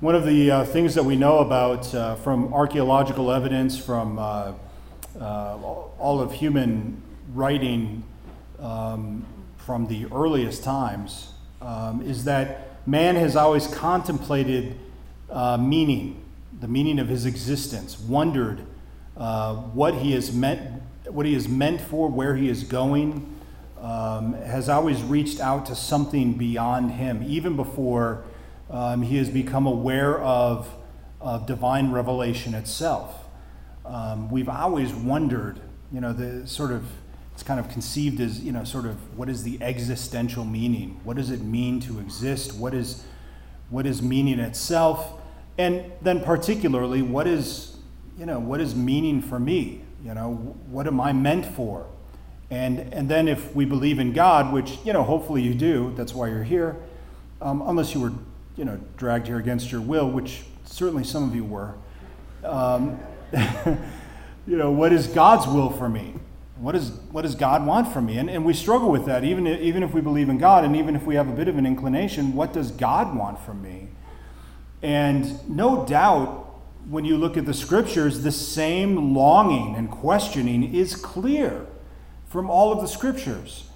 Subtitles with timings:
[0.00, 4.52] One of the uh, things that we know about uh, from archaeological evidence, from uh,
[5.18, 5.56] uh
[5.98, 7.00] all of human
[7.32, 8.04] writing
[8.58, 9.24] um,
[9.56, 11.32] from the earliest times,
[11.62, 14.78] um, is that man has always contemplated
[15.30, 16.22] uh, meaning,
[16.60, 18.66] the meaning of his existence, wondered
[19.16, 23.34] uh, what he is meant, what he is meant for, where he is going,
[23.80, 28.24] um, has always reached out to something beyond him, even before
[28.70, 30.68] um, he has become aware of,
[31.20, 33.24] of divine revelation itself.
[33.84, 35.60] Um, we've always wondered,
[35.92, 36.84] you know, the sort of,
[37.34, 41.00] it's kind of conceived as, you know, sort of what is the existential meaning?
[41.04, 42.54] What does it mean to exist?
[42.54, 43.04] What is,
[43.70, 45.20] what is meaning itself?
[45.58, 47.76] And then, particularly, what is,
[48.18, 49.82] you know, what is meaning for me?
[50.04, 50.34] You know,
[50.68, 51.86] what am I meant for?
[52.50, 56.14] And, and then, if we believe in God, which, you know, hopefully you do, that's
[56.14, 56.76] why you're here,
[57.40, 58.12] um, unless you were
[58.56, 61.74] you know, dragged here against your will, which certainly some of you were.
[62.44, 62.98] Um,
[64.46, 66.14] you know, what is God's will for me?
[66.58, 68.16] What, is, what does God want from me?
[68.16, 70.96] And, and we struggle with that, even, even if we believe in God, and even
[70.96, 73.88] if we have a bit of an inclination, what does God want from me?
[74.82, 76.44] And no doubt,
[76.88, 81.66] when you look at the scriptures, the same longing and questioning is clear
[82.26, 83.68] from all of the scriptures.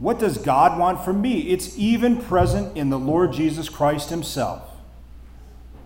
[0.00, 1.42] What does God want from me?
[1.50, 4.62] It's even present in the Lord Jesus Christ Himself.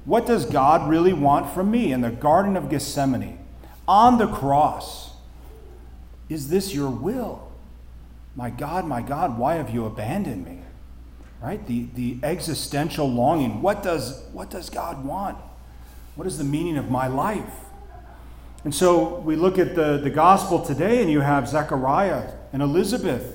[0.04, 3.40] What does God really want from me in the Garden of Gethsemane,
[3.88, 5.14] on the cross?
[6.28, 7.50] Is this your will?
[8.36, 10.60] My God, my God, why have you abandoned me?
[11.42, 11.66] Right?
[11.66, 13.62] The, the existential longing.
[13.62, 15.38] What does, what does God want?
[16.14, 17.52] What is the meaning of my life?
[18.62, 23.33] And so we look at the, the gospel today, and you have Zechariah and Elizabeth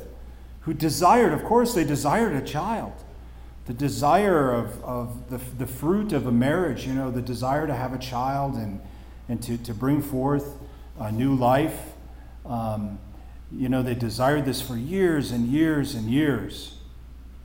[0.62, 2.94] who desired, of course, they desired a child.
[3.66, 7.76] The desire of, of the, the fruit of a marriage, you know, the desire to
[7.76, 8.82] have a child and,
[9.28, 10.58] and to, to bring forth
[11.00, 11.80] a new life.
[12.46, 13.00] Um,
[13.52, 16.76] you know, they desired this for years and years and years.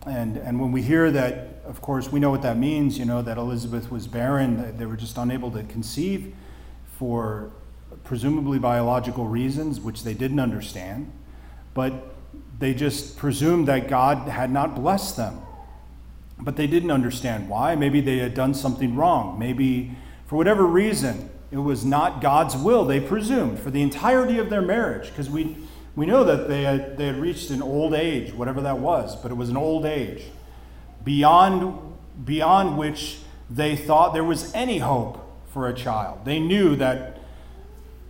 [0.07, 3.23] And, and when we hear that, of course, we know what that means, you know,
[3.23, 6.35] that Elizabeth was barren, they were just unable to conceive
[6.99, 7.51] for
[8.03, 11.11] presumably biological reasons, which they didn't understand.
[11.73, 12.14] But
[12.59, 15.41] they just presumed that God had not blessed them.
[16.39, 17.75] But they didn't understand why.
[17.75, 19.39] Maybe they had done something wrong.
[19.39, 19.97] Maybe,
[20.27, 24.63] for whatever reason, it was not God's will, they presumed, for the entirety of their
[24.63, 25.09] marriage.
[25.09, 25.57] Because we,
[25.95, 29.31] we know that they had, they had reached an old age, whatever that was, but
[29.31, 30.25] it was an old age,
[31.05, 31.79] beyond,
[32.25, 33.19] beyond which
[33.49, 35.21] they thought there was any hope
[35.53, 36.25] for a child.
[36.25, 37.21] They knew that,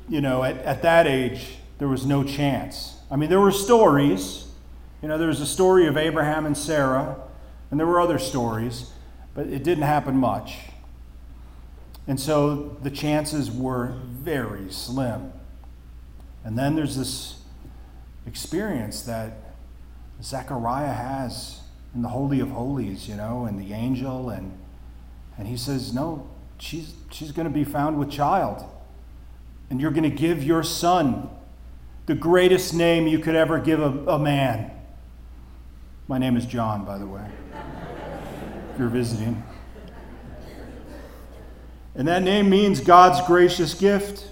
[0.09, 2.97] you know, at, at that age, there was no chance.
[3.11, 4.47] I mean, there were stories.
[5.03, 7.17] You know, there was a story of Abraham and Sarah,
[7.71, 8.93] and there were other stories,
[9.35, 10.57] but it didn't happen much.
[12.07, 15.33] And so the chances were very slim.
[16.45, 17.41] And then there's this
[18.27, 19.55] experience that
[20.23, 21.61] Zechariah has
[21.95, 24.53] in the Holy of Holies, you know, and the angel, and,
[25.39, 28.65] and he says, No, she's, she's going to be found with child.
[29.71, 31.31] And you're going to give your son
[32.07, 34.71] the greatest name you could ever give a, a man.
[36.07, 37.27] My name is John, by the way,
[38.73, 39.43] if you're visiting.
[41.95, 44.31] And that name means God's gracious gift.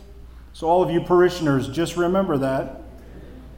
[0.52, 2.82] So, all of you parishioners, just remember that.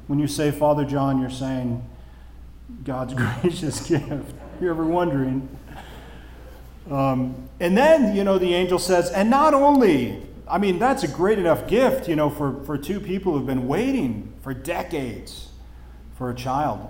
[0.07, 1.85] When you say Father John, you're saying
[2.85, 4.13] God's gracious gift.
[4.13, 5.49] If You're ever wondering?
[6.91, 11.09] Um, and then, you know, the angel says, and not only I mean, that's a
[11.09, 15.49] great enough gift, you know, for, for two people who've been waiting for decades
[16.17, 16.89] for a child.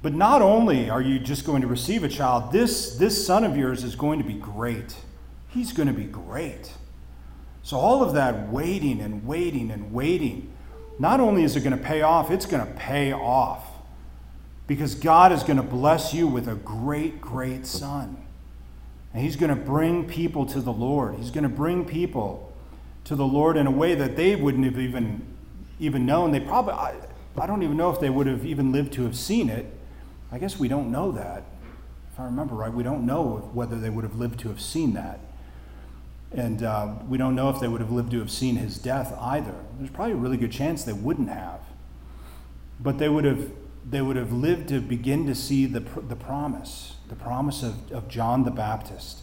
[0.00, 3.56] But not only are you just going to receive a child, this, this son of
[3.56, 4.96] yours is going to be great.
[5.48, 6.72] He's going to be great.
[7.62, 10.52] So, all of that waiting and waiting and waiting,
[10.98, 13.66] not only is it going to pay off, it's going to pay off.
[14.66, 18.18] Because God is going to bless you with a great, great son.
[19.14, 21.14] And He's going to bring people to the Lord.
[21.14, 22.53] He's going to bring people
[23.04, 25.24] to the Lord in a way that they wouldn't have even
[25.78, 26.32] even known.
[26.32, 26.94] They probably I,
[27.38, 29.66] I don't even know if they would have even lived to have seen it.
[30.30, 31.44] I guess we don't know that.
[32.12, 34.94] If I remember right, we don't know whether they would have lived to have seen
[34.94, 35.18] that.
[36.32, 39.16] And uh, we don't know if they would have lived to have seen his death
[39.20, 39.54] either.
[39.78, 41.60] There's probably a really good chance they wouldn't have.
[42.80, 43.50] But they would have,
[43.88, 48.08] they would have lived to begin to see the, the promise, the promise of, of
[48.08, 49.22] John the Baptist,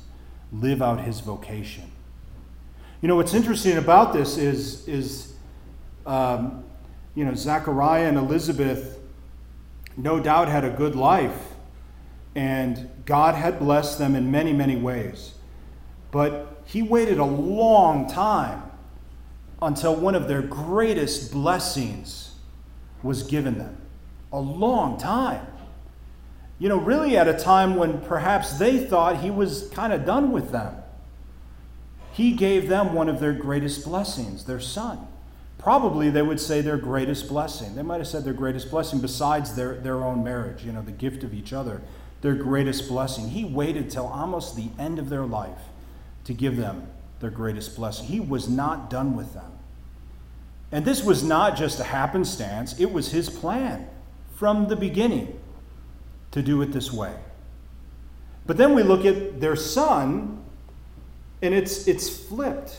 [0.51, 1.91] live out his vocation.
[3.01, 5.33] You know, what's interesting about this is, is
[6.05, 6.63] um,
[7.15, 8.99] you know, Zachariah and Elizabeth
[9.97, 11.47] no doubt had a good life,
[12.35, 15.33] and God had blessed them in many, many ways.
[16.11, 18.61] But he waited a long time
[19.63, 22.35] until one of their greatest blessings
[23.01, 23.77] was given them.
[24.31, 25.47] A long time.
[26.59, 30.31] You know, really at a time when perhaps they thought he was kind of done
[30.31, 30.75] with them.
[32.11, 35.07] He gave them one of their greatest blessings, their son.
[35.57, 37.75] Probably they would say their greatest blessing.
[37.75, 40.91] They might have said their greatest blessing besides their, their own marriage, you know, the
[40.91, 41.81] gift of each other,
[42.21, 43.29] their greatest blessing.
[43.29, 45.59] He waited till almost the end of their life
[46.23, 46.87] to give them
[47.19, 48.07] their greatest blessing.
[48.07, 49.51] He was not done with them.
[50.71, 53.87] And this was not just a happenstance, it was his plan
[54.35, 55.39] from the beginning
[56.31, 57.13] to do it this way.
[58.47, 60.40] But then we look at their son,
[61.41, 62.77] and it's, it's flipped.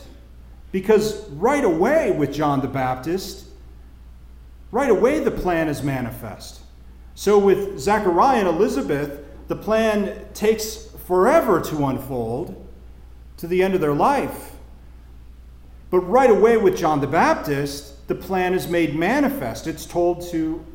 [0.71, 3.45] Because right away with John the Baptist,
[4.71, 6.61] right away the plan is manifest.
[7.15, 12.67] So with Zechariah and Elizabeth, the plan takes forever to unfold
[13.37, 14.53] to the end of their life.
[15.91, 19.67] But right away with John the Baptist, the plan is made manifest.
[19.67, 20.65] It's told to,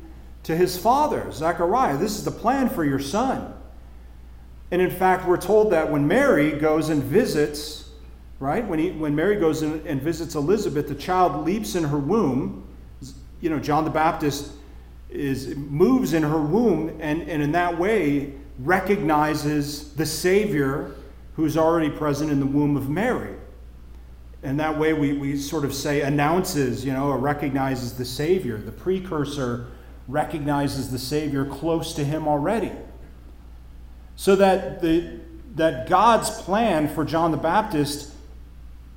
[0.43, 3.53] to his father, Zechariah, this is the plan for your son.
[4.71, 7.89] And in fact, we're told that when Mary goes and visits,
[8.39, 8.65] right?
[8.65, 12.67] When, he, when Mary goes and, visits Elizabeth, the child leaps in her womb.
[13.41, 14.51] You know, John the Baptist
[15.09, 20.95] is moves in her womb and, and in that way recognizes the Savior
[21.35, 23.35] who's already present in the womb of Mary.
[24.43, 28.57] And that way we, we sort of say announces, you know, or recognizes the Savior.
[28.57, 29.67] The precursor
[30.07, 32.71] recognizes the Savior close to him already.
[34.19, 35.11] So that, the,
[35.55, 38.13] that God's plan for John the Baptist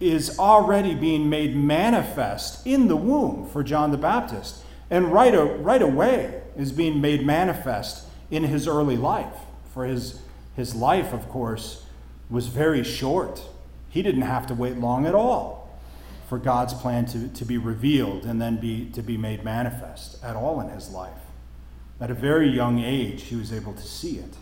[0.00, 4.64] is already being made manifest in the womb for John the Baptist.
[4.90, 9.36] And right, a, right away is being made manifest in his early life.
[9.72, 10.20] For his,
[10.56, 11.86] his life, of course,
[12.28, 13.44] was very short.
[13.90, 15.70] He didn't have to wait long at all
[16.28, 20.34] for God's plan to, to be revealed and then be, to be made manifest at
[20.34, 21.12] all in his life.
[22.00, 24.34] At a very young age, he was able to see it.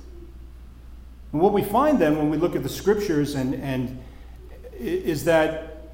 [1.33, 4.01] And what we find then when we look at the scriptures and, and
[4.79, 5.89] is that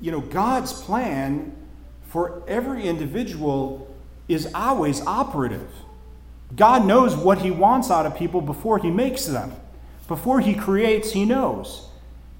[0.00, 1.56] you know God's plan
[2.08, 3.94] for every individual
[4.28, 5.68] is always operative.
[6.54, 9.52] God knows what he wants out of people before he makes them.
[10.06, 11.88] Before he creates, he knows.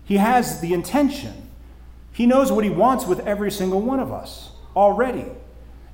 [0.05, 1.51] He has the intention.
[2.13, 5.27] He knows what he wants with every single one of us already.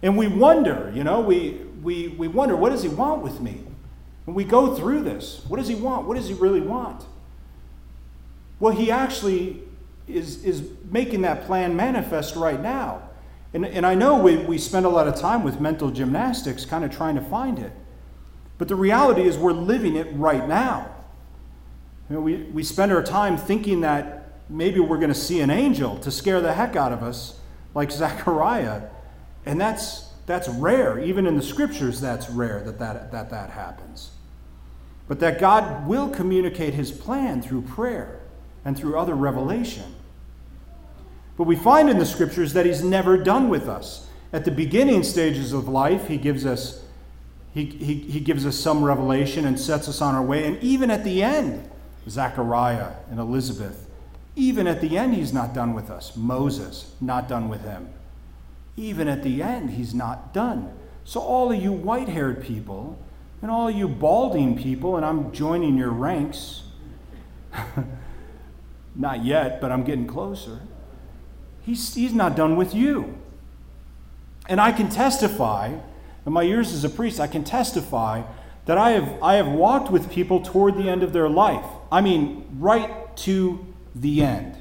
[0.03, 3.63] And we wonder, you know, we, we, we wonder, what does he want with me?
[4.31, 5.43] And we go through this.
[5.49, 6.07] What does he want?
[6.07, 7.03] What does he really want?
[8.61, 9.61] Well, he actually
[10.07, 13.03] is, is making that plan manifest right now.
[13.53, 16.85] And, and I know we, we spend a lot of time with mental gymnastics kind
[16.85, 17.73] of trying to find it.
[18.57, 20.95] But the reality is, we're living it right now.
[22.09, 25.51] You know, we, we spend our time thinking that maybe we're going to see an
[25.51, 27.41] angel to scare the heck out of us,
[27.75, 28.83] like Zechariah.
[29.45, 31.01] And that's, that's rare.
[31.01, 34.13] Even in the scriptures, that's rare that that, that that happens.
[35.11, 38.21] But that God will communicate his plan through prayer
[38.65, 39.97] and through other revelation.
[41.37, 44.07] But we find in the scriptures that he's never done with us.
[44.33, 46.85] At the beginning stages of life, he gives us
[47.53, 50.47] he, he, he gives us some revelation and sets us on our way.
[50.47, 51.69] And even at the end,
[52.09, 53.91] Zechariah and Elizabeth,
[54.37, 56.15] even at the end, he's not done with us.
[56.15, 57.89] Moses, not done with him.
[58.77, 60.73] Even at the end, he's not done.
[61.05, 62.97] So, all of you white haired people,
[63.43, 66.63] and all you balding people, and I'm joining your ranks,
[68.95, 70.61] not yet, but I'm getting closer.
[71.63, 73.17] He's, he's not done with you.
[74.49, 75.79] And I can testify
[76.27, 78.23] in my years as a priest, I can testify
[78.67, 81.65] that I have, I have walked with people toward the end of their life.
[81.91, 84.57] I mean, right to the end.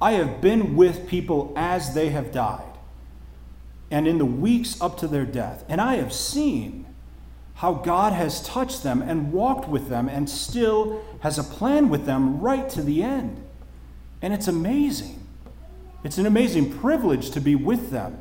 [0.00, 2.64] I have been with people as they have died
[3.90, 5.64] and in the weeks up to their death.
[5.68, 6.86] And I have seen
[7.60, 12.06] how God has touched them and walked with them and still has a plan with
[12.06, 13.44] them right to the end.
[14.22, 15.26] And it's amazing.
[16.02, 18.18] It's an amazing privilege to be with them.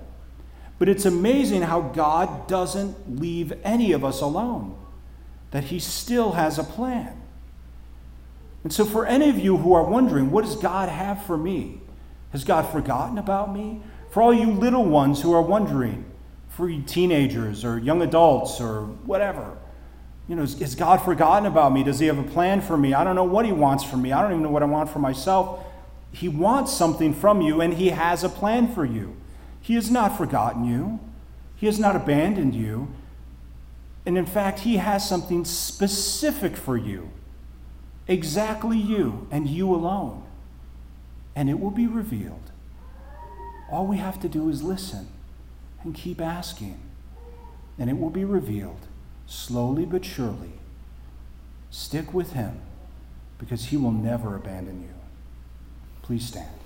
[0.77, 4.77] But it's amazing how God doesn't leave any of us alone,
[5.51, 7.21] that He still has a plan.
[8.65, 11.79] And so, for any of you who are wondering, what does God have for me?
[12.33, 13.79] Has God forgotten about me?
[14.11, 16.08] For all you little ones who are wondering,
[16.59, 19.57] for teenagers or young adults or whatever,
[20.27, 21.83] you know, has God forgotten about me?
[21.83, 22.93] Does He have a plan for me?
[22.93, 24.11] I don't know what He wants from me.
[24.11, 25.65] I don't even know what I want for myself.
[26.11, 29.15] He wants something from you, and He has a plan for you.
[29.61, 30.99] He has not forgotten you,
[31.55, 32.93] He has not abandoned you.
[34.05, 37.09] And in fact, He has something specific for you.
[38.05, 40.23] exactly you and you alone.
[41.37, 42.51] And it will be revealed.
[43.71, 45.07] All we have to do is listen
[45.83, 46.79] and keep asking,
[47.77, 48.87] and it will be revealed
[49.25, 50.53] slowly but surely.
[51.69, 52.59] Stick with Him
[53.37, 54.93] because He will never abandon you.
[56.01, 56.58] Please stand.